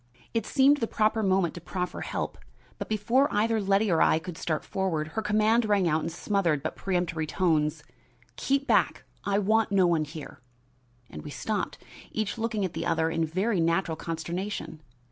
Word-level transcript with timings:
It 0.33 0.47
seemed 0.47 0.77
the 0.77 0.87
proper 0.87 1.21
moment 1.21 1.53
to 1.53 1.61
proffer 1.61 2.01
help, 2.01 2.39
but 2.79 2.89
before 2.89 3.27
either 3.31 3.61
Letty 3.61 3.91
or 3.91 4.01
I 4.01 4.17
could 4.17 4.35
start 4.35 4.65
forward, 4.65 5.09
her 5.09 5.21
command 5.21 5.63
rang 5.65 5.87
out 5.87 6.01
in 6.01 6.09
smothered 6.09 6.63
but 6.63 6.75
peremptory 6.75 7.27
tones: 7.27 7.83
"Keep 8.35 8.65
back! 8.65 9.03
I 9.25 9.37
want 9.37 9.71
no 9.71 9.85
one 9.85 10.05
here!" 10.05 10.41
and 11.07 11.21
we 11.21 11.29
stopped, 11.29 11.77
each 12.11 12.39
looking 12.39 12.65
at 12.65 12.73
the 12.73 12.83
other 12.87 13.11
in 13.11 13.25
very 13.25 13.59
natural 13.59 13.95
consternation. 13.95 14.81